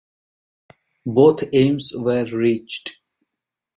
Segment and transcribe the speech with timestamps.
[1.05, 2.97] Both aims were reached.